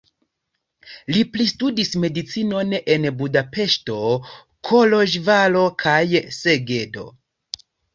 [1.15, 4.01] Li pristudis medicinon en Budapeŝto,
[4.73, 5.99] Koloĵvaro kaj
[6.45, 7.11] Segedo.